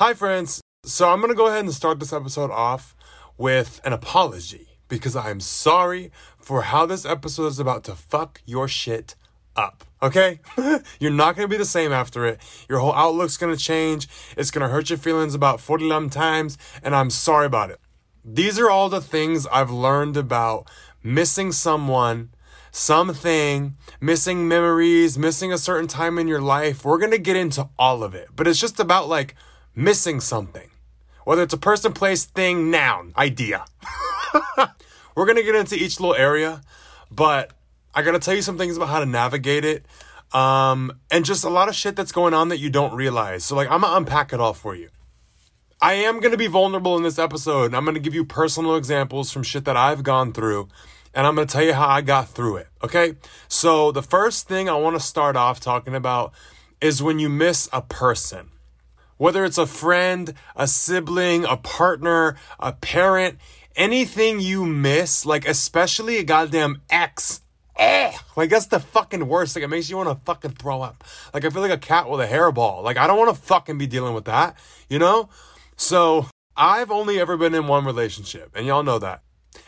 [0.00, 0.62] Hi, friends.
[0.82, 2.94] So, I'm going to go ahead and start this episode off
[3.36, 8.40] with an apology because I am sorry for how this episode is about to fuck
[8.46, 9.14] your shit
[9.56, 9.84] up.
[10.02, 10.40] Okay?
[11.00, 12.40] You're not going to be the same after it.
[12.66, 14.08] Your whole outlook's going to change.
[14.38, 17.78] It's going to hurt your feelings about 40 times, and I'm sorry about it.
[18.24, 20.70] These are all the things I've learned about
[21.02, 22.30] missing someone,
[22.70, 26.86] something, missing memories, missing a certain time in your life.
[26.86, 29.34] We're going to get into all of it, but it's just about like
[29.74, 30.70] missing something.
[31.24, 33.64] Whether it's a person, place, thing, noun, idea.
[35.16, 36.62] We're to get into each little area,
[37.10, 37.52] but
[37.94, 39.84] I got to tell you some things about how to navigate it.
[40.32, 43.44] Um, and just a lot of shit that's going on that you don't realize.
[43.44, 44.88] So, like, I'm to unpack it all for you.
[45.82, 47.66] I am to be vulnerable in this episode.
[47.66, 50.68] and I'm to give you personal examples from shit that I've gone through,
[51.14, 52.68] and I'm to tell you how I got through it.
[52.82, 53.14] Okay?
[53.48, 56.32] So, the first thing I want to start off talking about
[56.80, 58.50] is when you miss a person.
[59.20, 63.36] Whether it's a friend, a sibling, a partner, a parent,
[63.76, 67.42] anything you miss, like especially a goddamn ex.
[68.34, 69.54] Like that's the fucking worst.
[69.54, 71.04] Like it makes you want to fucking throw up.
[71.34, 72.82] Like I feel like a cat with a hairball.
[72.82, 74.56] Like I don't want to fucking be dealing with that,
[74.88, 75.28] you know?
[75.76, 76.24] So
[76.56, 79.22] I've only ever been in one relationship, and y'all know that.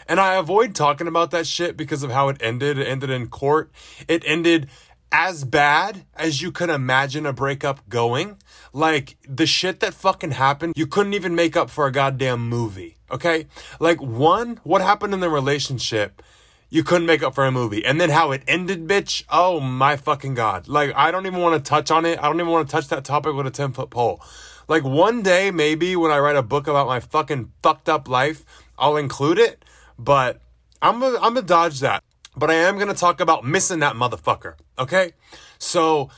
[0.09, 2.79] And I avoid talking about that shit because of how it ended.
[2.79, 3.71] It ended in court.
[4.09, 4.71] It ended
[5.13, 8.39] as bad as you could imagine a breakup going.
[8.73, 12.97] Like the shit that fucking happened, you couldn't even make up for a goddamn movie.
[13.11, 13.47] Okay?
[13.79, 16.23] Like one, what happened in the relationship,
[16.71, 17.85] you couldn't make up for a movie.
[17.85, 19.25] And then how it ended, bitch.
[19.29, 20.67] Oh my fucking god.
[20.67, 22.19] Like I don't even want to touch on it.
[22.19, 24.23] I don't even want to touch that topic with a 10 foot pole.
[24.69, 28.45] Like one day, maybe when I write a book about my fucking fucked up life,
[28.79, 29.63] I'll include it.
[29.99, 30.41] But
[30.81, 32.03] I'm gonna, I'm gonna dodge that
[32.37, 34.55] but I am going to talk about missing that motherfucker.
[34.79, 35.13] Okay.
[35.59, 36.11] So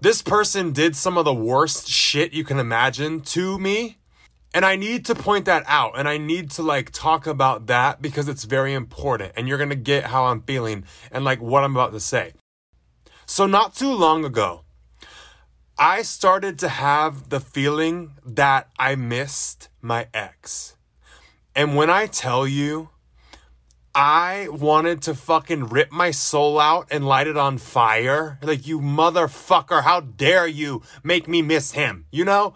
[0.00, 3.98] this person did some of the worst shit you can imagine to me.
[4.54, 8.00] And I need to point that out and I need to like talk about that
[8.00, 11.62] because it's very important and you're going to get how I'm feeling and like what
[11.62, 12.32] I'm about to say.
[13.26, 14.62] So not too long ago,
[15.78, 20.76] I started to have the feeling that I missed my ex.
[21.54, 22.90] And when I tell you
[23.98, 28.38] I wanted to fucking rip my soul out and light it on fire.
[28.42, 32.52] Like, you motherfucker, how dare you make me miss him, you know?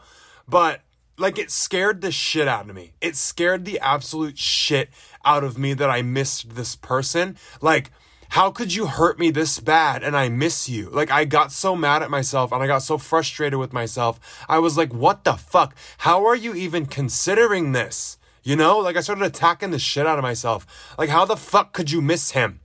[0.46, 0.82] But,
[1.16, 2.92] like, it scared the shit out of me.
[3.00, 4.90] It scared the absolute shit
[5.24, 7.38] out of me that I missed this person.
[7.62, 7.90] Like,
[8.28, 10.90] how could you hurt me this bad and I miss you?
[10.90, 14.44] Like, I got so mad at myself and I got so frustrated with myself.
[14.46, 15.74] I was like, what the fuck?
[15.96, 18.18] How are you even considering this?
[18.42, 20.94] You know, like I started attacking the shit out of myself.
[20.98, 22.60] Like, how the fuck could you miss him?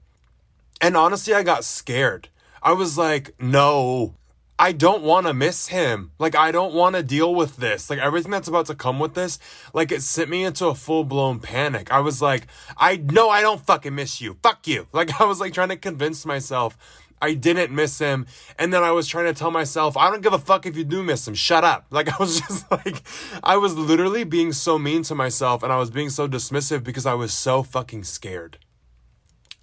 [0.81, 2.29] And honestly, I got scared.
[2.61, 4.15] I was like, no,
[4.57, 6.11] I don't want to miss him.
[6.17, 7.89] Like, I don't want to deal with this.
[7.89, 9.37] Like, everything that's about to come with this,
[9.73, 11.91] like, it sent me into a full blown panic.
[11.91, 12.47] I was like,
[12.77, 14.37] I know I don't fucking miss you.
[14.41, 14.87] Fuck you.
[14.93, 16.77] Like, I was like trying to convince myself
[17.21, 18.27] I didn't miss him.
[18.59, 20.83] And then I was trying to tell myself, I don't give a fuck if you
[20.83, 21.33] do miss him.
[21.33, 21.85] Shut up.
[21.89, 23.01] Like I was just like,
[23.43, 27.05] I was literally being so mean to myself and I was being so dismissive because
[27.05, 28.57] I was so fucking scared.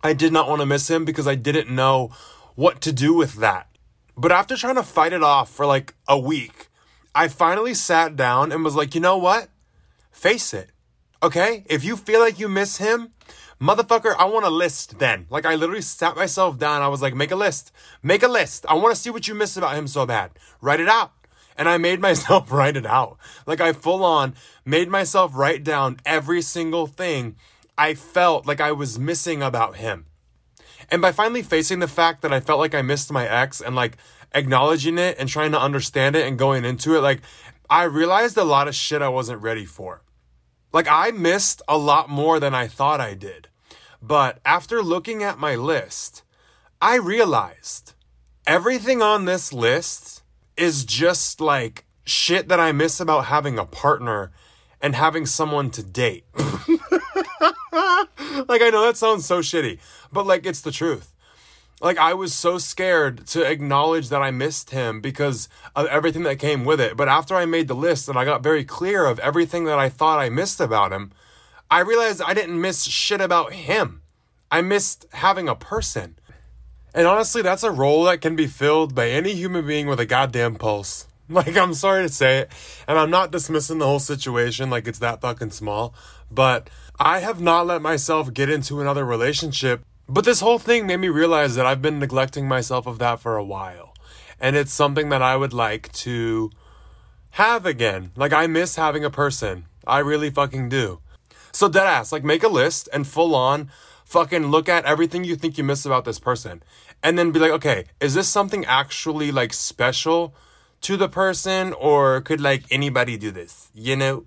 [0.03, 2.11] I did not want to miss him because I didn't know
[2.55, 3.69] what to do with that.
[4.17, 6.69] But after trying to fight it off for like a week,
[7.15, 9.49] I finally sat down and was like, you know what?
[10.11, 10.71] Face it.
[11.23, 11.65] Okay?
[11.67, 13.13] If you feel like you miss him,
[13.63, 15.27] Motherfucker, I want a list then.
[15.31, 16.83] Like, I literally sat myself down.
[16.83, 17.71] I was like, make a list.
[18.03, 18.67] Make a list.
[18.69, 20.33] I want to see what you miss about him so bad.
[20.61, 21.13] Write it out.
[21.57, 23.19] And I made myself write it out.
[23.47, 24.35] Like, I full on
[24.65, 27.37] made myself write down every single thing
[27.79, 30.07] I felt like I was missing about him.
[30.91, 33.77] And by finally facing the fact that I felt like I missed my ex and
[33.77, 33.97] like
[34.35, 37.21] acknowledging it and trying to understand it and going into it, like,
[37.71, 40.03] I realized a lot of shit I wasn't ready for.
[40.73, 43.49] Like, I missed a lot more than I thought I did.
[44.01, 46.23] But after looking at my list,
[46.81, 47.93] I realized
[48.47, 50.23] everything on this list
[50.57, 54.33] is just like shit that I miss about having a partner
[54.81, 56.25] and having someone to date.
[56.35, 56.49] like,
[57.73, 59.79] I know that sounds so shitty,
[60.13, 61.15] but like, it's the truth.
[61.83, 66.39] Like, I was so scared to acknowledge that I missed him because of everything that
[66.39, 66.97] came with it.
[66.97, 69.89] But after I made the list and I got very clear of everything that I
[69.89, 71.11] thought I missed about him,
[71.69, 74.03] I realized I didn't miss shit about him.
[74.49, 76.21] I missed having a person.
[76.95, 80.07] And honestly, that's a role that can be filled by any human being with a
[80.07, 81.07] goddamn pulse.
[81.29, 82.53] Like, I'm sorry to say it,
[82.87, 85.95] and I'm not dismissing the whole situation like it's that fucking small,
[86.31, 86.69] but
[87.01, 89.83] I have not let myself get into another relationship.
[90.09, 93.37] But this whole thing made me realize that I've been neglecting myself of that for
[93.37, 93.95] a while.
[94.41, 96.51] And it's something that I would like to
[97.31, 98.11] have again.
[98.17, 99.67] Like, I miss having a person.
[99.87, 101.01] I really fucking do.
[101.53, 103.71] So, deadass, like, make a list and full on
[104.13, 106.63] fucking look at everything you think you miss about this person.
[107.03, 110.35] And then be like, okay, is this something actually like special
[110.83, 113.71] to the person or could like anybody do this?
[113.75, 114.27] You know?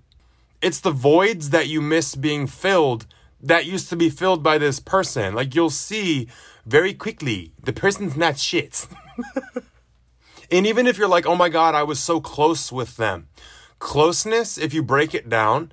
[0.60, 3.06] It's the voids that you miss being filled
[3.40, 5.34] that used to be filled by this person.
[5.34, 6.28] Like you'll see
[6.64, 8.86] very quickly, the person's not shit.
[10.50, 13.28] and even if you're like, oh my God, I was so close with them.
[13.78, 15.70] Closeness, if you break it down,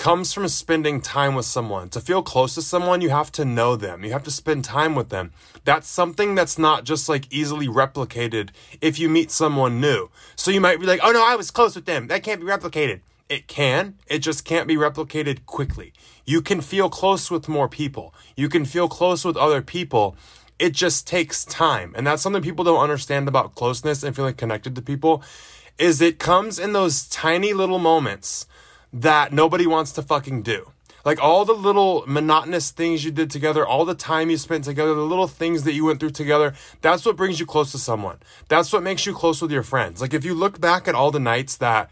[0.00, 1.90] comes from spending time with someone.
[1.90, 4.02] To feel close to someone, you have to know them.
[4.02, 5.32] You have to spend time with them.
[5.64, 8.48] That's something that's not just like easily replicated
[8.80, 10.08] if you meet someone new.
[10.36, 12.06] So you might be like, oh no, I was close with them.
[12.06, 13.02] That can't be replicated.
[13.30, 15.92] It can, it just can't be replicated quickly.
[16.26, 18.12] You can feel close with more people.
[18.36, 20.16] You can feel close with other people.
[20.58, 21.94] It just takes time.
[21.96, 25.22] And that's something people don't understand about closeness and feeling connected to people
[25.78, 28.46] is it comes in those tiny little moments
[28.92, 30.72] that nobody wants to fucking do.
[31.04, 34.92] Like all the little monotonous things you did together, all the time you spent together,
[34.92, 36.52] the little things that you went through together,
[36.82, 38.18] that's what brings you close to someone.
[38.48, 40.00] That's what makes you close with your friends.
[40.00, 41.90] Like if you look back at all the nights that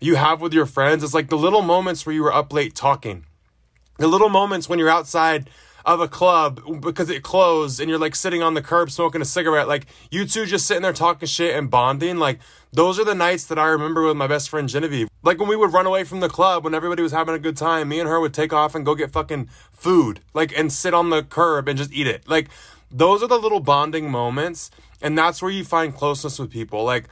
[0.00, 2.74] you have with your friends, it's like the little moments where you were up late
[2.74, 3.26] talking.
[3.98, 5.48] The little moments when you're outside
[5.84, 9.24] of a club because it closed and you're like sitting on the curb smoking a
[9.24, 9.68] cigarette.
[9.68, 12.16] Like you two just sitting there talking shit and bonding.
[12.18, 12.40] Like
[12.72, 15.08] those are the nights that I remember with my best friend Genevieve.
[15.22, 17.56] Like when we would run away from the club when everybody was having a good
[17.56, 20.94] time, me and her would take off and go get fucking food, like and sit
[20.94, 22.28] on the curb and just eat it.
[22.28, 22.48] Like
[22.90, 24.70] those are the little bonding moments.
[25.02, 26.82] And that's where you find closeness with people.
[26.82, 27.04] Like,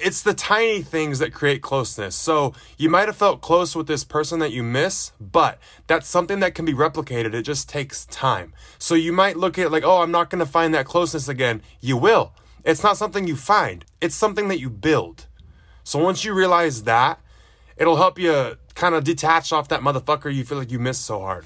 [0.00, 2.14] it's the tiny things that create closeness.
[2.16, 6.40] So you might have felt close with this person that you miss, but that's something
[6.40, 7.34] that can be replicated.
[7.34, 8.54] It just takes time.
[8.78, 11.62] So you might look at like, oh, I'm not going to find that closeness again.
[11.80, 12.32] You will.
[12.64, 13.84] It's not something you find.
[14.00, 15.26] It's something that you build.
[15.82, 17.20] So once you realize that,
[17.76, 21.20] it'll help you kind of detach off that motherfucker you feel like you miss so
[21.20, 21.44] hard.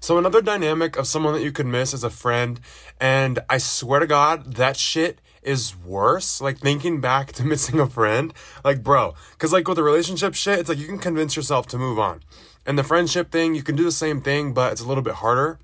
[0.00, 2.60] So another dynamic of someone that you could miss as a friend,
[3.00, 6.40] and I swear to God, that shit is worse.
[6.40, 8.32] Like thinking back to missing a friend,
[8.64, 11.78] like bro, because like with the relationship shit, it's like you can convince yourself to
[11.78, 12.22] move on,
[12.66, 15.14] and the friendship thing, you can do the same thing, but it's a little bit
[15.14, 15.58] harder.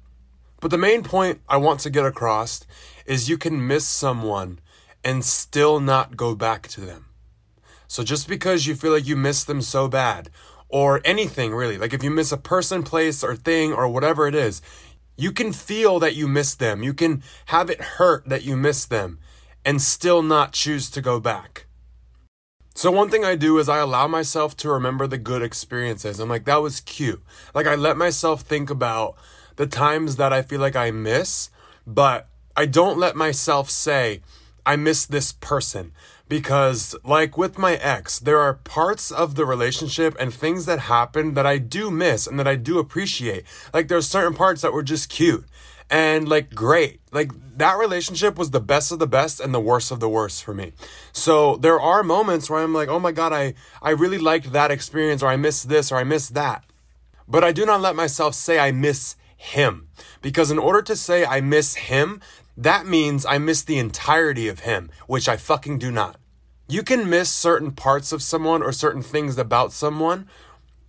[0.61, 2.67] But the main point I want to get across
[3.06, 4.61] is you can miss someone
[5.03, 7.06] and still not go back to them.
[7.88, 10.31] So just because you feel like you miss them so bad,
[10.69, 14.35] or anything really, like if you miss a person, place, or thing, or whatever it
[14.35, 14.62] is,
[15.17, 16.83] you can feel that you miss them.
[16.83, 19.19] You can have it hurt that you miss them
[19.65, 21.67] and still not choose to go back.
[22.75, 26.19] So one thing I do is I allow myself to remember the good experiences.
[26.19, 27.23] I'm like, that was cute.
[27.55, 29.17] Like I let myself think about
[29.57, 31.51] the times that I feel like I miss,
[31.87, 34.23] but I don't let myself say,
[34.65, 35.93] I miss this person.
[36.29, 41.37] Because, like with my ex, there are parts of the relationship and things that happened
[41.37, 43.45] that I do miss and that I do appreciate.
[43.75, 45.45] Like, there's certain parts that were just cute
[45.90, 47.00] and like great.
[47.12, 50.44] Like that relationship was the best of the best and the worst of the worst
[50.44, 50.72] for me.
[51.12, 54.70] So there are moments where I'm like, "Oh my god, I I really liked that
[54.70, 56.64] experience or I miss this or I miss that."
[57.26, 59.88] But I do not let myself say I miss him
[60.22, 62.20] because in order to say I miss him,
[62.56, 66.16] that means I miss the entirety of him, which I fucking do not.
[66.69, 70.28] You can miss certain parts of someone or certain things about someone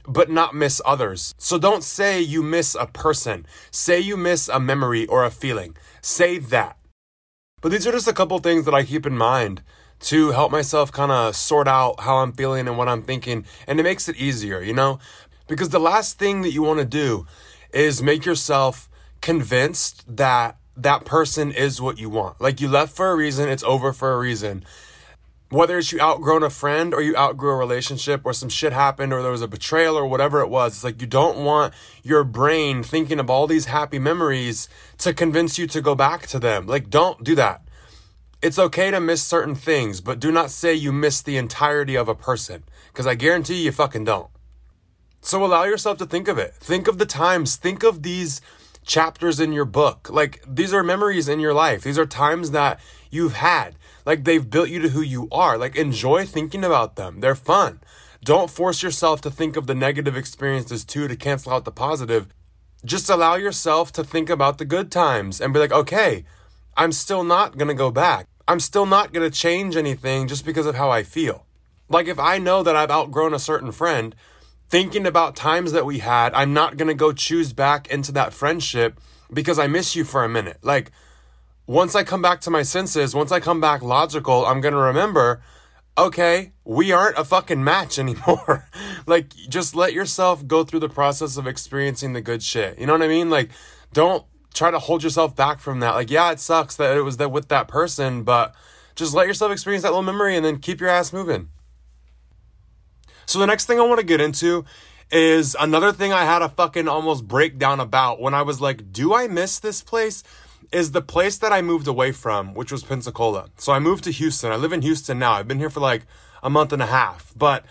[0.07, 1.33] but not miss others.
[1.37, 3.45] So don't say you miss a person.
[3.71, 5.75] Say you miss a memory or a feeling.
[6.01, 6.77] Say that.
[7.61, 9.61] But these are just a couple things that I keep in mind
[10.01, 13.45] to help myself kind of sort out how I'm feeling and what I'm thinking.
[13.67, 14.99] And it makes it easier, you know?
[15.47, 17.27] Because the last thing that you want to do
[17.73, 18.89] is make yourself
[19.21, 22.41] convinced that that person is what you want.
[22.41, 24.63] Like you left for a reason, it's over for a reason
[25.51, 29.11] whether it's you outgrown a friend or you outgrew a relationship or some shit happened
[29.11, 32.23] or there was a betrayal or whatever it was, it's like you don't want your
[32.23, 36.67] brain thinking of all these happy memories to convince you to go back to them.
[36.67, 37.61] Like, don't do that.
[38.41, 42.07] It's okay to miss certain things, but do not say you miss the entirety of
[42.07, 44.29] a person, because I guarantee you, you fucking don't.
[45.19, 46.55] So allow yourself to think of it.
[46.55, 47.57] Think of the times.
[47.57, 48.41] Think of these
[48.83, 50.09] chapters in your book.
[50.09, 51.83] Like, these are memories in your life.
[51.83, 52.79] These are times that
[53.11, 53.75] you've had.
[54.05, 55.57] Like they've built you to who you are.
[55.57, 57.19] Like enjoy thinking about them.
[57.19, 57.81] They're fun.
[58.23, 62.27] Don't force yourself to think of the negative experiences too to cancel out the positive.
[62.85, 66.25] Just allow yourself to think about the good times and be like, okay,
[66.75, 68.27] I'm still not going to go back.
[68.47, 71.45] I'm still not going to change anything just because of how I feel.
[71.89, 74.15] Like if I know that I've outgrown a certain friend,
[74.69, 78.33] thinking about times that we had, I'm not going to go choose back into that
[78.33, 78.99] friendship
[79.31, 80.59] because I miss you for a minute.
[80.61, 80.91] Like,
[81.71, 84.79] once I come back to my senses, once I come back logical, I'm going to
[84.79, 85.41] remember
[85.97, 88.67] okay, we aren't a fucking match anymore.
[89.05, 92.79] like, just let yourself go through the process of experiencing the good shit.
[92.79, 93.29] You know what I mean?
[93.29, 93.51] Like,
[93.93, 95.93] don't try to hold yourself back from that.
[95.93, 98.55] Like, yeah, it sucks that it was that with that person, but
[98.95, 101.49] just let yourself experience that little memory and then keep your ass moving.
[103.25, 104.65] So the next thing I want to get into
[105.11, 109.13] is another thing I had a fucking almost breakdown about when I was like, do
[109.13, 110.23] I miss this place?
[110.71, 113.49] Is the place that I moved away from, which was Pensacola.
[113.57, 114.51] So I moved to Houston.
[114.51, 115.33] I live in Houston now.
[115.33, 116.03] I've been here for like
[116.41, 117.33] a month and a half.
[117.35, 117.65] But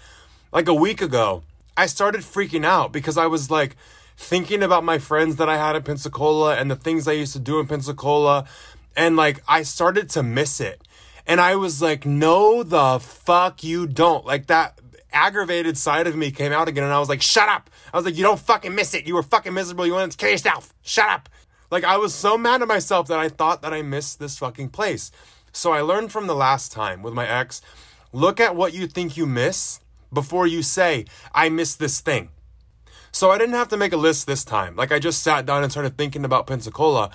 [0.52, 1.42] like a week ago,
[1.76, 3.76] I started freaking out because I was like
[4.16, 7.38] thinking about my friends that I had in Pensacola and the things I used to
[7.38, 8.44] do in Pensacola.
[8.96, 10.82] And like I started to miss it.
[11.26, 14.26] And I was like, no, the fuck you don't.
[14.26, 14.78] Like that
[15.12, 16.84] aggravated side of me came out again.
[16.84, 17.70] And I was like, shut up.
[17.92, 19.06] I was like, you don't fucking miss it.
[19.06, 19.86] You were fucking miserable.
[19.86, 20.74] You wanted to kill yourself.
[20.82, 21.28] Shut up.
[21.70, 24.70] Like I was so mad at myself that I thought that I missed this fucking
[24.70, 25.10] place.
[25.52, 27.62] So I learned from the last time with my ex
[28.12, 29.80] look at what you think you miss
[30.12, 32.30] before you say, I miss this thing.
[33.12, 34.76] So I didn't have to make a list this time.
[34.76, 37.10] Like I just sat down and started thinking about Pensacola.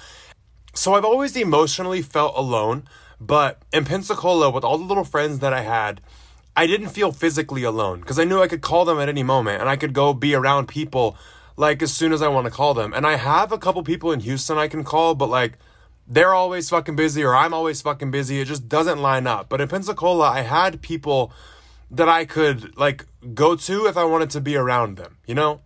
[0.73, 2.83] So I've always emotionally felt alone,
[3.19, 6.01] but in Pensacola, with all the little friends that I had,
[6.55, 9.61] I didn't feel physically alone because I knew I could call them at any moment
[9.61, 11.17] and I could go be around people
[11.57, 12.93] like as soon as I want to call them.
[12.93, 15.57] And I have a couple people in Houston I can call, but like
[16.07, 18.39] they're always fucking busy or I'm always fucking busy.
[18.39, 19.49] It just doesn't line up.
[19.49, 21.31] But in Pensacola, I had people
[21.91, 25.61] that I could like go to if I wanted to be around them, you know?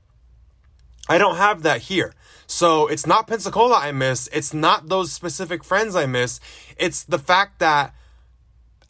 [1.07, 2.13] I don't have that here.
[2.45, 4.29] So it's not Pensacola I miss.
[4.31, 6.39] It's not those specific friends I miss.
[6.77, 7.93] It's the fact that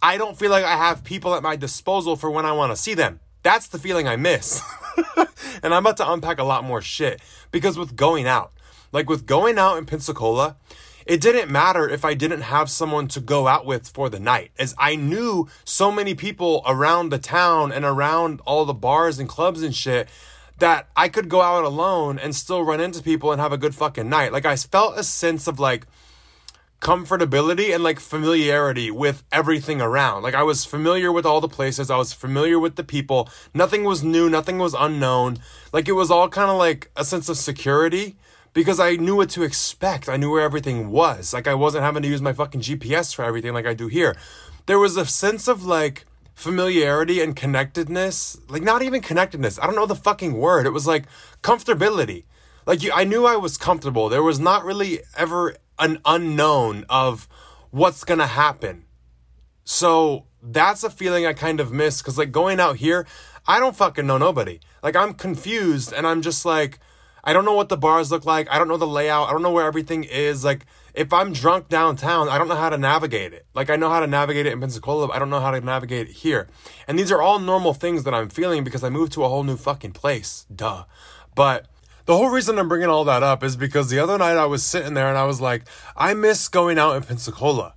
[0.01, 2.81] I don't feel like I have people at my disposal for when I want to
[2.81, 3.19] see them.
[3.43, 4.61] That's the feeling I miss.
[5.63, 8.51] and I'm about to unpack a lot more shit because with going out,
[8.91, 10.57] like with going out in Pensacola,
[11.05, 14.51] it didn't matter if I didn't have someone to go out with for the night,
[14.59, 19.27] as I knew so many people around the town and around all the bars and
[19.27, 20.07] clubs and shit
[20.59, 23.73] that I could go out alone and still run into people and have a good
[23.73, 24.31] fucking night.
[24.31, 25.87] Like I felt a sense of like
[26.79, 30.23] comfortability and like familiarity with everything around.
[30.23, 33.29] Like I was familiar with all the places, I was familiar with the people.
[33.53, 35.39] Nothing was new, nothing was unknown.
[35.73, 38.15] Like it was all kind of like a sense of security
[38.53, 40.07] because I knew what to expect.
[40.07, 41.33] I knew where everything was.
[41.33, 44.15] Like I wasn't having to use my fucking GPS for everything like I do here.
[44.65, 48.39] There was a sense of like familiarity and connectedness.
[48.47, 49.59] Like not even connectedness.
[49.59, 50.65] I don't know the fucking word.
[50.65, 51.05] It was like
[51.41, 52.23] comfortability.
[52.65, 54.09] Like you, I knew I was comfortable.
[54.09, 57.27] There was not really ever an unknown of
[57.71, 58.85] what's gonna happen.
[59.63, 63.05] So that's a feeling I kind of miss because like going out here,
[63.47, 64.59] I don't fucking know nobody.
[64.81, 66.79] Like I'm confused and I'm just like,
[67.23, 68.49] I don't know what the bars look like.
[68.49, 69.27] I don't know the layout.
[69.27, 70.43] I don't know where everything is.
[70.43, 73.45] Like if I'm drunk downtown, I don't know how to navigate it.
[73.53, 75.61] Like I know how to navigate it in Pensacola, but I don't know how to
[75.61, 76.47] navigate it here.
[76.87, 79.43] And these are all normal things that I'm feeling because I moved to a whole
[79.43, 80.45] new fucking place.
[80.53, 80.85] Duh.
[81.35, 81.67] But
[82.09, 84.63] the whole reason I'm bringing all that up is because the other night I was
[84.63, 85.61] sitting there and I was like,
[85.95, 87.75] I miss going out in Pensacola.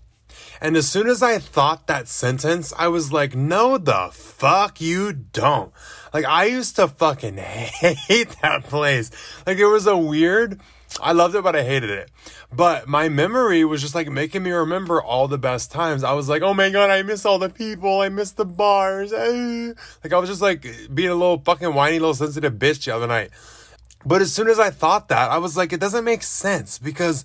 [0.58, 5.12] And as soon as I thought that sentence, I was like, no, the fuck you
[5.12, 5.70] don't.
[6.14, 9.10] Like, I used to fucking hate that place.
[9.46, 10.62] Like, it was a weird,
[11.02, 12.10] I loved it, but I hated it.
[12.50, 16.04] But my memory was just like making me remember all the best times.
[16.04, 18.00] I was like, oh my god, I miss all the people.
[18.00, 19.12] I miss the bars.
[20.02, 20.62] Like I was just like
[20.92, 23.30] being a little fucking whiny little sensitive bitch the other night.
[24.04, 27.25] But as soon as I thought that, I was like, it doesn't make sense because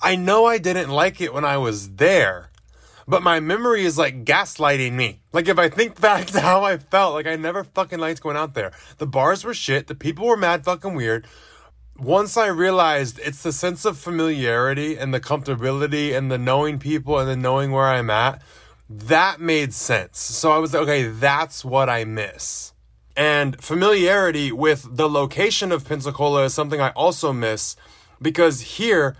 [0.00, 2.50] I know I didn't like it when I was there.
[3.08, 5.20] But my memory is like gaslighting me.
[5.32, 8.36] Like if I think back to how I felt, like I never fucking liked going
[8.36, 8.72] out there.
[8.98, 9.86] The bars were shit.
[9.86, 11.26] The people were mad fucking weird
[12.00, 17.18] once I realized it's the sense of familiarity and the comfortability and the knowing people
[17.18, 18.42] and the knowing where I'm at,
[18.88, 20.18] that made sense.
[20.18, 22.69] So I was like, okay, that's what I miss.
[23.20, 27.76] And familiarity with the location of Pensacola is something I also miss
[28.22, 29.14] because here,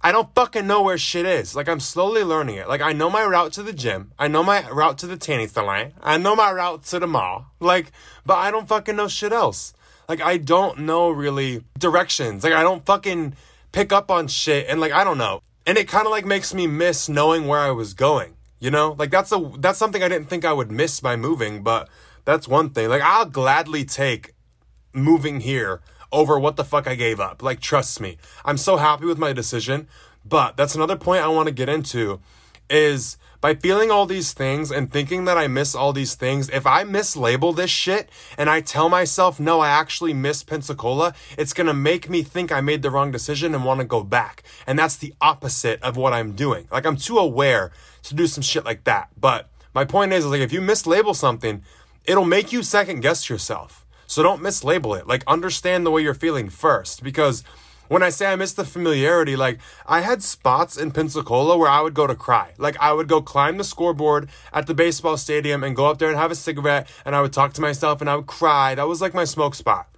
[0.00, 1.54] I don't fucking know where shit is.
[1.54, 2.66] Like I'm slowly learning it.
[2.66, 4.12] Like I know my route to the gym.
[4.18, 5.92] I know my route to the tanning salon.
[6.02, 7.44] I know my route to the mall.
[7.60, 7.92] Like,
[8.24, 9.74] but I don't fucking know shit else.
[10.08, 12.44] Like I don't know really directions.
[12.44, 13.34] Like I don't fucking
[13.72, 15.42] pick up on shit and like I don't know.
[15.66, 18.32] And it kind of like makes me miss knowing where I was going.
[18.60, 18.96] You know?
[18.98, 21.90] Like that's a that's something I didn't think I would miss by moving, but
[22.24, 22.88] that's one thing.
[22.88, 24.34] Like I'll gladly take
[24.92, 27.42] moving here over what the fuck I gave up.
[27.42, 28.18] Like trust me.
[28.44, 29.88] I'm so happy with my decision,
[30.24, 32.20] but that's another point I want to get into
[32.70, 36.64] is by feeling all these things and thinking that I miss all these things, if
[36.64, 41.74] I mislabel this shit and I tell myself, no, I actually miss Pensacola, it's gonna
[41.74, 44.44] make me think I made the wrong decision and wanna go back.
[44.64, 46.68] And that's the opposite of what I'm doing.
[46.70, 47.72] Like, I'm too aware
[48.04, 49.08] to do some shit like that.
[49.20, 51.62] But My point is, like, if you mislabel something,
[52.04, 53.84] it'll make you second guess yourself.
[54.06, 55.06] So don't mislabel it.
[55.06, 57.02] Like, understand the way you're feeling first.
[57.02, 57.44] Because
[57.88, 61.80] when I say I miss the familiarity, like, I had spots in Pensacola where I
[61.80, 62.52] would go to cry.
[62.58, 66.08] Like, I would go climb the scoreboard at the baseball stadium and go up there
[66.08, 68.74] and have a cigarette, and I would talk to myself and I would cry.
[68.74, 69.91] That was like my smoke spot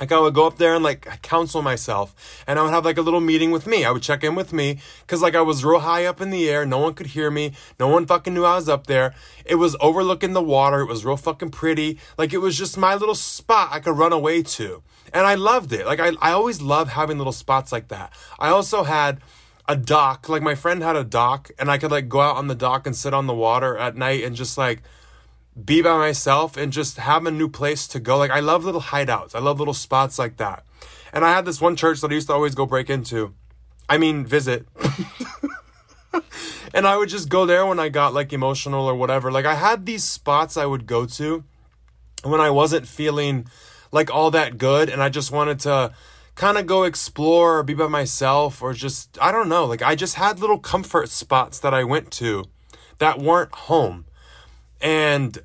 [0.00, 2.98] like I would go up there and like counsel myself and I would have like
[2.98, 3.84] a little meeting with me.
[3.84, 6.50] I would check in with me cuz like I was real high up in the
[6.50, 6.66] air.
[6.66, 7.52] No one could hear me.
[7.78, 9.14] No one fucking knew I was up there.
[9.44, 10.80] It was overlooking the water.
[10.80, 11.98] It was real fucking pretty.
[12.18, 14.82] Like it was just my little spot I could run away to.
[15.12, 15.86] And I loved it.
[15.86, 18.12] Like I I always love having little spots like that.
[18.38, 19.20] I also had
[19.68, 20.28] a dock.
[20.28, 22.86] Like my friend had a dock and I could like go out on the dock
[22.86, 24.82] and sit on the water at night and just like
[25.62, 28.18] be by myself and just have a new place to go.
[28.18, 29.34] Like I love little hideouts.
[29.34, 30.64] I love little spots like that.
[31.12, 33.34] And I had this one church that I used to always go break into.
[33.88, 34.66] I mean, visit.
[36.74, 39.30] and I would just go there when I got like emotional or whatever.
[39.30, 41.44] Like I had these spots I would go to
[42.24, 43.46] when I wasn't feeling
[43.92, 45.92] like all that good and I just wanted to
[46.34, 49.66] kind of go explore or be by myself or just I don't know.
[49.66, 52.44] Like I just had little comfort spots that I went to
[52.98, 54.06] that weren't home.
[54.84, 55.38] And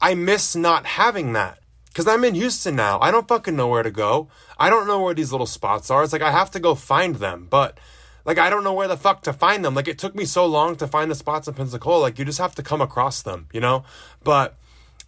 [0.00, 1.58] I miss not having that.
[1.88, 2.98] Because I'm in Houston now.
[3.00, 4.28] I don't fucking know where to go.
[4.58, 6.02] I don't know where these little spots are.
[6.02, 7.46] It's like I have to go find them.
[7.48, 7.78] But
[8.24, 9.74] like I don't know where the fuck to find them.
[9.74, 12.00] Like it took me so long to find the spots in Pensacola.
[12.00, 13.84] Like you just have to come across them, you know?
[14.24, 14.56] But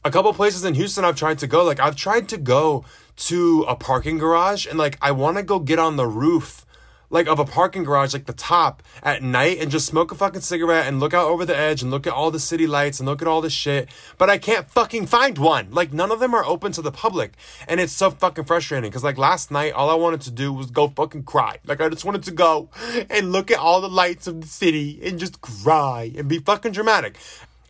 [0.05, 1.65] a couple places in Houston I've tried to go.
[1.65, 2.85] Like I've tried to go
[3.17, 6.65] to a parking garage and like I want to go get on the roof
[7.11, 10.41] like of a parking garage, like the top at night and just smoke a fucking
[10.41, 13.09] cigarette and look out over the edge and look at all the city lights and
[13.09, 13.89] look at all the shit.
[14.19, 15.71] But I can't fucking find one.
[15.71, 17.33] Like none of them are open to the public.
[17.67, 18.91] And it's so fucking frustrating.
[18.91, 21.59] Cause like last night, all I wanted to do was go fucking cry.
[21.65, 22.69] Like I just wanted to go
[23.11, 26.73] and look at all the lights of the city and just cry and be fucking
[26.73, 27.17] dramatic.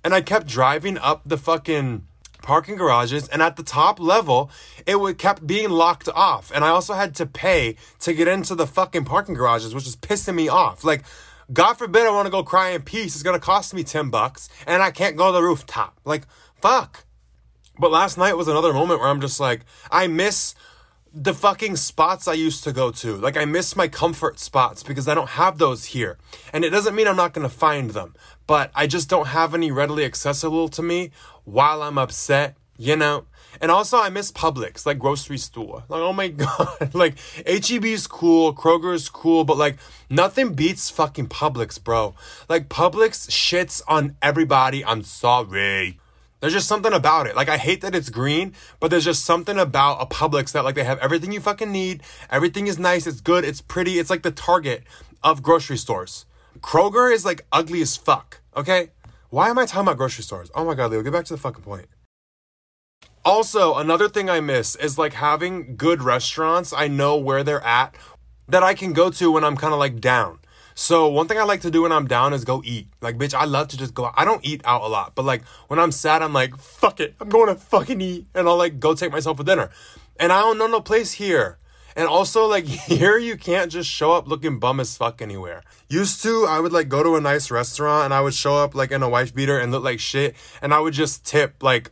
[0.04, 2.06] And I kept driving up the fucking
[2.42, 4.50] parking garages and at the top level
[4.86, 6.50] it would kept being locked off.
[6.54, 9.96] And i also had to pay to get into the fucking parking garages which was
[9.96, 10.84] pissing me off.
[10.84, 11.02] Like
[11.52, 13.14] god forbid i want to go cry in peace.
[13.14, 15.98] It's going to cost me 10 bucks and i can't go to the rooftop.
[16.04, 16.24] Like
[16.60, 17.04] fuck.
[17.78, 20.54] But last night was another moment where i'm just like i miss
[21.12, 23.16] the fucking spots I used to go to.
[23.16, 26.18] Like I miss my comfort spots because I don't have those here.
[26.52, 28.14] And it doesn't mean I'm not going to find them,
[28.46, 31.10] but I just don't have any readily accessible to me
[31.44, 33.24] while I'm upset, you know?
[33.60, 35.84] And also I miss Publix, like grocery store.
[35.88, 36.94] Like, oh my god.
[36.94, 37.14] like
[37.46, 39.78] HEB is cool, Kroger is cool, but like
[40.10, 42.14] nothing beats fucking Publix, bro.
[42.48, 44.84] Like Publix shits on everybody.
[44.84, 45.98] I'm sorry.
[46.40, 47.34] There's just something about it.
[47.34, 50.76] Like I hate that it's green, but there's just something about a Publix that like
[50.76, 52.02] they have everything you fucking need.
[52.30, 53.98] Everything is nice, it's good, it's pretty.
[53.98, 54.84] It's like the Target
[55.22, 56.26] of grocery stores.
[56.60, 58.90] Kroger is like ugly as fuck, okay?
[59.30, 60.50] Why am I talking about grocery stores?
[60.54, 61.86] Oh my god, Leo, get back to the fucking point.
[63.24, 66.72] Also, another thing I miss is like having good restaurants.
[66.72, 67.94] I know where they're at
[68.48, 70.37] that I can go to when I'm kind of like down.
[70.78, 72.86] So one thing I like to do when I'm down is go eat.
[73.00, 74.04] Like, bitch, I love to just go.
[74.06, 74.14] Out.
[74.16, 77.16] I don't eat out a lot, but like when I'm sad, I'm like, fuck it,
[77.20, 79.70] I'm going to fucking eat, and I'll like go take myself a dinner.
[80.20, 81.58] And I don't know no place here
[81.98, 85.64] and also, like, here you can't just show up looking bum as fuck anywhere.
[85.88, 88.76] Used to, I would like go to a nice restaurant and I would show up
[88.76, 90.36] like in a wife beater and look like shit.
[90.62, 91.90] And I would just tip like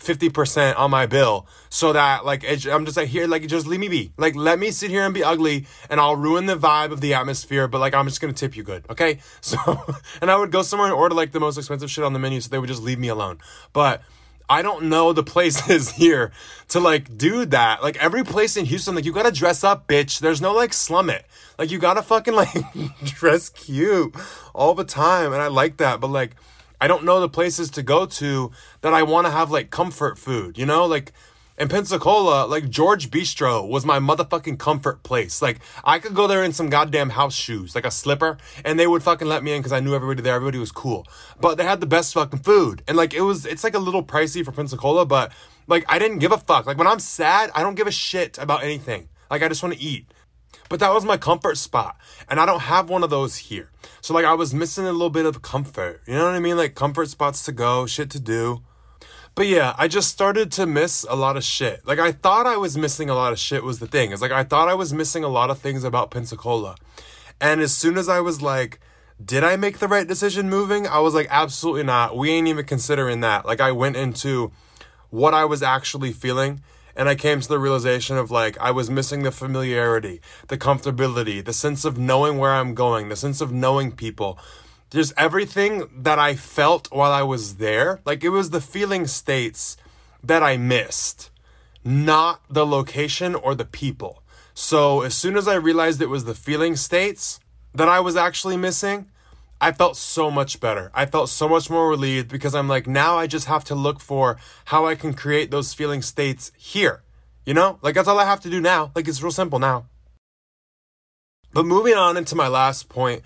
[0.00, 3.88] 50% on my bill so that like I'm just like here like just leave me
[3.88, 7.00] be like let me sit here and be ugly and I'll ruin the vibe of
[7.00, 9.58] the atmosphere but like I'm just gonna tip you good okay so
[10.22, 12.40] and I would go somewhere and order like the most expensive shit on the menu
[12.40, 13.38] so they would just leave me alone
[13.72, 14.02] but
[14.50, 16.32] I don't know the places here
[16.68, 17.84] to like do that.
[17.84, 20.18] Like every place in Houston, like you gotta dress up, bitch.
[20.18, 21.24] There's no like slum it.
[21.56, 22.52] Like you gotta fucking like
[23.04, 24.12] dress cute
[24.52, 25.32] all the time.
[25.32, 26.00] And I like that.
[26.00, 26.34] But like,
[26.80, 30.58] I don't know the places to go to that I wanna have like comfort food,
[30.58, 30.86] you know?
[30.86, 31.12] Like,
[31.60, 35.42] in Pensacola, like George Bistro was my motherfucking comfort place.
[35.42, 38.86] Like I could go there in some goddamn house shoes, like a slipper, and they
[38.86, 40.34] would fucking let me in because I knew everybody there.
[40.34, 41.06] Everybody was cool,
[41.38, 44.02] but they had the best fucking food, and like it was, it's like a little
[44.02, 45.32] pricey for Pensacola, but
[45.66, 46.64] like I didn't give a fuck.
[46.64, 49.10] Like when I'm sad, I don't give a shit about anything.
[49.30, 50.10] Like I just want to eat.
[50.68, 51.96] But that was my comfort spot.
[52.28, 53.70] And I don't have one of those here.
[54.00, 56.00] So like I was missing a little bit of comfort.
[56.06, 56.56] You know what I mean?
[56.56, 58.62] Like comfort spots to go, shit to do.
[59.34, 61.86] But yeah, I just started to miss a lot of shit.
[61.86, 64.12] Like I thought I was missing a lot of shit was the thing.
[64.12, 66.76] It's like I thought I was missing a lot of things about Pensacola.
[67.40, 68.80] And as soon as I was like,
[69.22, 70.86] did I make the right decision moving?
[70.86, 72.16] I was like, absolutely not.
[72.16, 73.46] We ain't even considering that.
[73.46, 74.52] Like I went into
[75.10, 76.62] what I was actually feeling
[77.00, 81.42] and I came to the realization of like I was missing the familiarity, the comfortability,
[81.42, 84.38] the sense of knowing where I'm going, the sense of knowing people,
[84.90, 89.78] Just everything that I felt while I was there, like it was the feeling states
[90.22, 91.30] that I missed,
[91.82, 94.22] not the location or the people.
[94.52, 97.40] So as soon as I realized it was the feeling states
[97.72, 99.08] that I was actually missing,
[99.60, 100.90] I felt so much better.
[100.94, 104.00] I felt so much more relieved because I'm like, now I just have to look
[104.00, 107.02] for how I can create those feeling states here.
[107.44, 108.90] You know, like that's all I have to do now.
[108.94, 109.86] Like it's real simple now.
[111.52, 113.22] But moving on into my last point,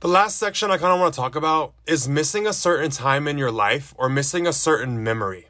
[0.00, 3.28] the last section I kind of want to talk about is missing a certain time
[3.28, 5.48] in your life or missing a certain memory.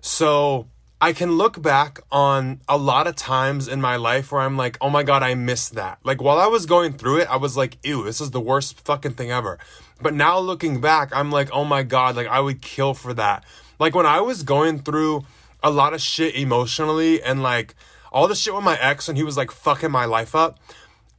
[0.00, 0.68] So
[1.00, 4.76] I can look back on a lot of times in my life where I'm like,
[4.80, 6.00] oh my God, I missed that.
[6.02, 8.80] Like while I was going through it, I was like, ew, this is the worst
[8.80, 9.60] fucking thing ever.
[10.02, 13.44] But now looking back, I'm like, oh my God, like I would kill for that.
[13.78, 15.24] Like when I was going through
[15.62, 17.76] a lot of shit emotionally and like
[18.10, 20.58] all the shit with my ex and he was like fucking my life up.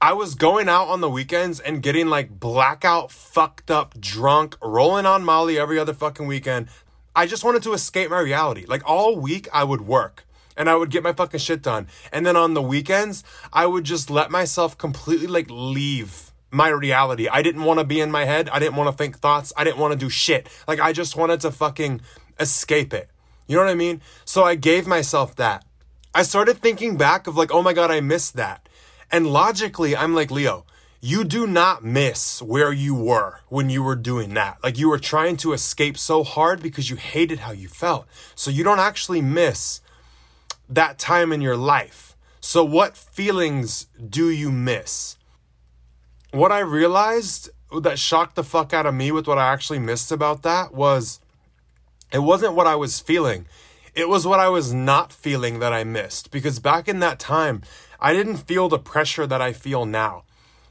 [0.02, 5.06] I was going out on the weekends and getting like blackout, fucked up, drunk, rolling
[5.06, 6.68] on Molly every other fucking weekend.
[7.16, 8.66] I just wanted to escape my reality.
[8.68, 11.88] Like all week, I would work and I would get my fucking shit done.
[12.12, 17.28] And then on the weekends, I would just let myself completely like leave my reality.
[17.28, 18.50] I didn't want to be in my head.
[18.50, 19.54] I didn't want to think thoughts.
[19.56, 20.50] I didn't want to do shit.
[20.68, 22.02] Like I just wanted to fucking
[22.40, 23.10] escape it.
[23.48, 24.02] You know what I mean?
[24.26, 25.66] So I gave myself that.
[26.14, 28.68] I started thinking back of like, oh my God, I missed that.
[29.12, 30.66] And logically, I'm like, Leo,
[31.02, 34.58] you do not miss where you were when you were doing that.
[34.62, 38.06] Like you were trying to escape so hard because you hated how you felt.
[38.36, 39.80] So you don't actually miss
[40.68, 42.18] that time in your life.
[42.42, 45.18] So what feelings do you miss?
[46.32, 47.50] What I realized
[47.82, 51.22] that shocked the fuck out of me with what I actually missed about that was
[52.12, 53.46] it wasn't what I was feeling.
[53.96, 56.30] It was what I was not feeling that I missed.
[56.30, 57.62] Because back in that time,
[58.00, 60.24] I didn't feel the pressure that I feel now.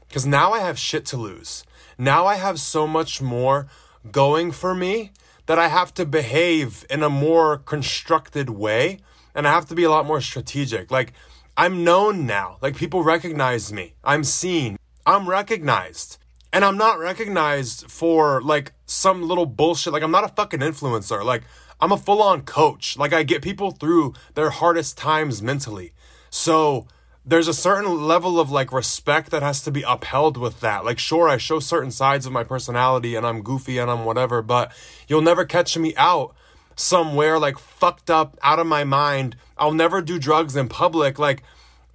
[0.09, 1.63] Because now I have shit to lose.
[1.97, 3.67] Now I have so much more
[4.11, 5.11] going for me
[5.45, 8.99] that I have to behave in a more constructed way.
[9.33, 10.91] And I have to be a lot more strategic.
[10.91, 11.13] Like,
[11.55, 12.57] I'm known now.
[12.61, 13.93] Like, people recognize me.
[14.03, 14.77] I'm seen.
[15.05, 16.17] I'm recognized.
[16.51, 19.93] And I'm not recognized for like some little bullshit.
[19.93, 21.23] Like I'm not a fucking influencer.
[21.23, 21.43] Like
[21.79, 22.97] I'm a full on coach.
[22.97, 25.93] Like I get people through their hardest times mentally.
[26.29, 26.87] So
[27.25, 30.85] there's a certain level of like respect that has to be upheld with that.
[30.85, 34.41] Like sure, I show certain sides of my personality and I'm goofy and I'm whatever,
[34.41, 34.71] but
[35.07, 36.33] you'll never catch me out
[36.75, 39.35] somewhere like fucked up out of my mind.
[39.57, 41.43] I'll never do drugs in public like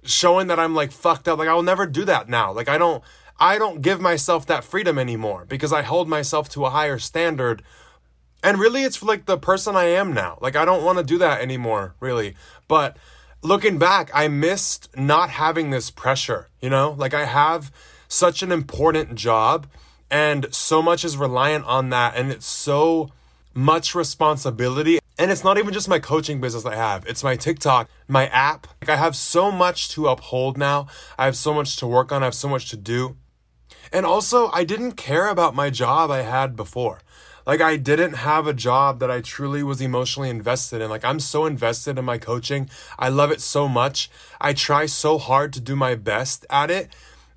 [0.03, 1.39] showing that I'm like fucked up.
[1.39, 2.53] Like I'll never do that now.
[2.53, 3.03] Like I don't
[3.39, 7.63] I don't give myself that freedom anymore because I hold myself to a higher standard.
[8.41, 10.37] And really, it's like the person I am now.
[10.39, 12.35] Like, I don't want to do that anymore, really.
[12.67, 12.95] But
[13.45, 16.95] looking back, I missed not having this pressure, you know?
[16.97, 17.71] Like, I have
[18.07, 19.67] such an important job,
[20.09, 23.09] and so much is reliant on that, and it's so
[23.53, 24.99] much responsibility.
[25.17, 28.67] And it's not even just my coaching business I have, it's my TikTok, my app.
[28.81, 30.87] Like, I have so much to uphold now.
[31.17, 33.15] I have so much to work on, I have so much to do.
[33.93, 36.99] And also, I didn't care about my job I had before.
[37.45, 40.89] Like, I didn't have a job that I truly was emotionally invested in.
[40.89, 42.69] Like, I'm so invested in my coaching.
[42.97, 44.09] I love it so much.
[44.41, 46.89] I try so hard to do my best at it.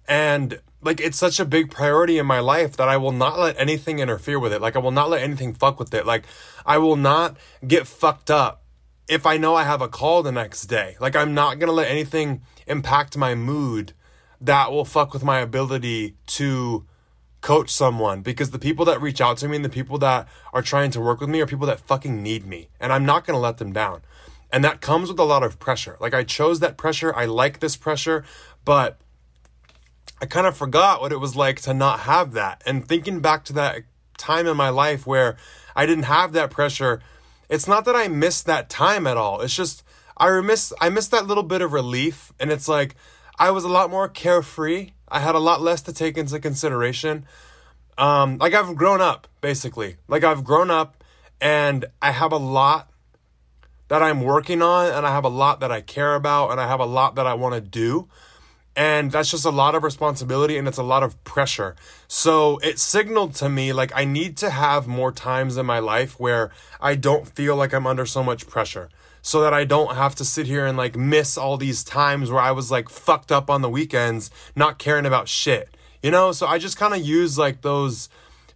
[0.08, 3.58] And like, it's such a big priority in my life that I will not let
[3.58, 4.62] anything interfere with it.
[4.62, 6.06] Like, I will not let anything fuck with it.
[6.06, 6.24] Like,
[6.64, 8.62] I will not get fucked up
[9.08, 10.96] if I know I have a call the next day.
[11.00, 13.92] Like, I'm not gonna let anything impact my mood
[14.40, 16.86] that will fuck with my ability to
[17.40, 20.62] coach someone because the people that reach out to me and the people that are
[20.62, 23.36] trying to work with me are people that fucking need me and I'm not going
[23.36, 24.02] to let them down.
[24.50, 25.96] And that comes with a lot of pressure.
[26.00, 27.14] Like I chose that pressure.
[27.14, 28.24] I like this pressure,
[28.64, 28.98] but
[30.20, 32.62] I kind of forgot what it was like to not have that.
[32.66, 33.82] And thinking back to that
[34.16, 35.36] time in my life where
[35.76, 37.00] I didn't have that pressure,
[37.48, 39.40] it's not that I missed that time at all.
[39.42, 39.84] It's just
[40.16, 42.96] I miss I miss that little bit of relief and it's like
[43.38, 44.90] I was a lot more carefree.
[45.10, 47.26] I had a lot less to take into consideration.
[47.96, 49.96] Um, like I've grown up, basically.
[50.06, 51.02] Like I've grown up
[51.40, 52.90] and I have a lot
[53.88, 56.68] that I'm working on and I have a lot that I care about and I
[56.68, 58.08] have a lot that I want to do.
[58.76, 61.74] And that's just a lot of responsibility and it's a lot of pressure.
[62.06, 66.20] So it signaled to me like I need to have more times in my life
[66.20, 68.88] where I don't feel like I'm under so much pressure
[69.22, 72.40] so that I don't have to sit here and like miss all these times where
[72.40, 75.68] I was like fucked up on the weekends, not caring about shit.
[76.02, 78.08] You know, so I just kind of use like those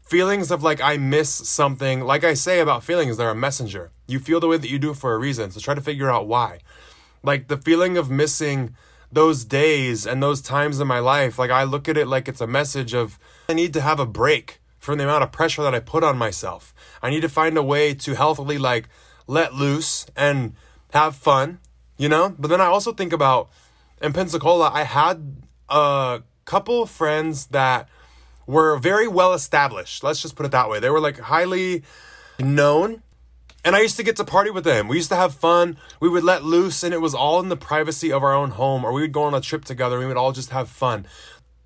[0.03, 2.01] feelings of like I miss something.
[2.01, 3.91] Like I say about feelings, they're a messenger.
[4.07, 5.51] You feel the way that you do for a reason.
[5.51, 6.61] So try to figure out why.
[7.23, 8.75] Like the feeling of missing
[9.11, 12.41] those days and those times in my life, like I look at it like it's
[12.41, 15.75] a message of I need to have a break from the amount of pressure that
[15.75, 16.75] I put on myself.
[17.03, 18.89] I need to find a way to healthily like
[19.27, 20.55] let loose and
[20.93, 21.61] have fun,
[21.97, 22.35] you know?
[22.39, 23.51] But then I also think about
[24.01, 27.89] in Pensacola, I had a couple friends that
[28.47, 30.03] were very well established.
[30.03, 30.81] Let's just put it that way.
[30.81, 31.85] They were like highly
[32.39, 33.03] known.
[33.65, 34.89] And I used to get to party with them.
[34.89, 35.77] We used to have fun.
[36.01, 38.85] We would let loose, and it was all in the privacy of our own home,
[38.85, 40.01] or we would go on a trip together.
[40.01, 41.07] we would all just have fun.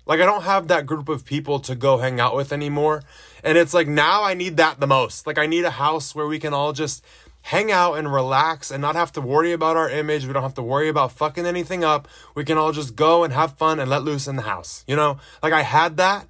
[0.05, 3.01] Like, I don't have that group of people to go hang out with anymore.
[3.43, 5.25] And it's like now I need that the most.
[5.25, 7.03] Like, I need a house where we can all just
[7.47, 10.25] hang out and relax and not have to worry about our image.
[10.25, 12.05] We don't have to worry about fucking anything up.
[12.35, 14.83] We can all just go and have fun and let loose in the house.
[14.85, 15.19] You know?
[15.41, 16.27] Like, I had that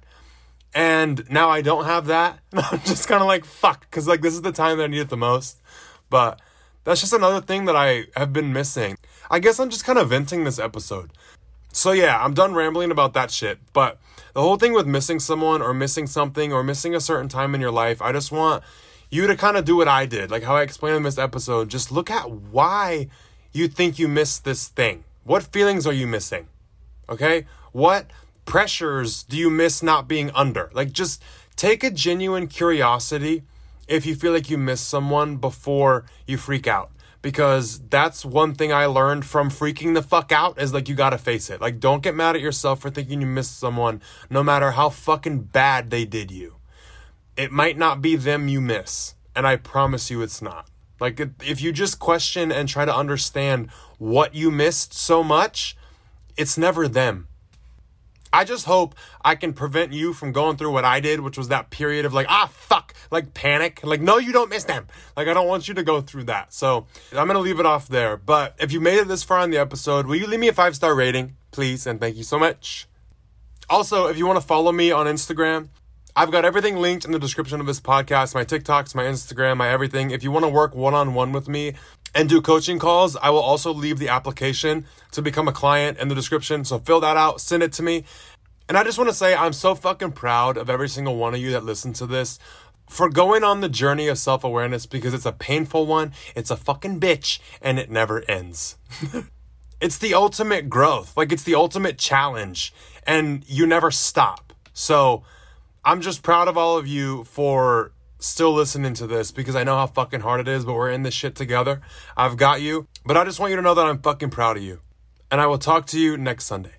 [0.72, 2.38] and now I don't have that.
[2.52, 5.00] I'm just kind of like, fuck, because like this is the time that I need
[5.00, 5.60] it the most.
[6.08, 6.40] But
[6.84, 8.96] that's just another thing that I have been missing.
[9.28, 11.10] I guess I'm just kind of venting this episode.
[11.72, 13.58] So yeah, I'm done rambling about that shit.
[13.72, 13.98] But
[14.34, 17.60] the whole thing with missing someone or missing something or missing a certain time in
[17.60, 18.62] your life, I just want
[19.10, 21.68] you to kind of do what I did, like how I explained in this episode.
[21.68, 23.08] Just look at why
[23.52, 25.04] you think you missed this thing.
[25.24, 26.48] What feelings are you missing?
[27.08, 27.46] Okay?
[27.72, 28.06] What
[28.44, 30.70] pressures do you miss not being under?
[30.72, 31.22] Like, just
[31.56, 33.44] take a genuine curiosity
[33.86, 36.90] if you feel like you miss someone before you freak out.
[37.20, 41.18] Because that's one thing I learned from freaking the fuck out is like you gotta
[41.18, 41.60] face it.
[41.60, 45.40] Like, don't get mad at yourself for thinking you missed someone, no matter how fucking
[45.40, 46.57] bad they did you.
[47.38, 50.68] It might not be them you miss, and I promise you it's not.
[51.00, 55.74] Like, if you just question and try to understand what you missed so much,
[56.36, 57.28] it's never them
[58.32, 61.48] I just hope I can prevent you from going through what I did, which was
[61.48, 63.80] that period of like, ah, fuck, like panic.
[63.82, 64.86] Like, no, you don't miss them.
[65.16, 66.52] Like, I don't want you to go through that.
[66.52, 68.16] So I'm going to leave it off there.
[68.16, 70.52] But if you made it this far in the episode, will you leave me a
[70.52, 71.86] five star rating, please?
[71.86, 72.86] And thank you so much.
[73.70, 75.68] Also, if you want to follow me on Instagram,
[76.18, 79.68] I've got everything linked in the description of this podcast my TikToks, my Instagram, my
[79.68, 80.10] everything.
[80.10, 81.74] If you want to work one on one with me,
[82.12, 86.08] and do coaching calls, I will also leave the application to become a client in
[86.08, 86.64] the description.
[86.64, 88.02] So fill that out, send it to me.
[88.68, 91.40] And I just want to say I'm so fucking proud of every single one of
[91.40, 92.40] you that listen to this
[92.90, 96.56] for going on the journey of self awareness because it's a painful one, it's a
[96.56, 98.76] fucking bitch, and it never ends.
[99.80, 102.74] it's the ultimate growth, like it's the ultimate challenge,
[103.06, 104.52] and you never stop.
[104.72, 105.22] So
[105.88, 109.74] I'm just proud of all of you for still listening to this because I know
[109.74, 111.80] how fucking hard it is, but we're in this shit together.
[112.14, 112.86] I've got you.
[113.06, 114.82] But I just want you to know that I'm fucking proud of you.
[115.30, 116.77] And I will talk to you next Sunday.